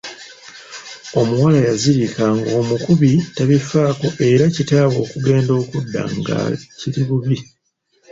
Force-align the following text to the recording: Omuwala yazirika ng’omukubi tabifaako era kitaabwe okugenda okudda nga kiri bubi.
Omuwala 1.19 1.59
yazirika 1.67 2.23
ng’omukubi 2.37 3.11
tabifaako 3.35 4.07
era 4.29 4.43
kitaabwe 4.55 4.97
okugenda 5.05 5.51
okudda 5.61 6.01
nga 6.17 6.37
kiri 6.79 7.01
bubi. 7.07 7.37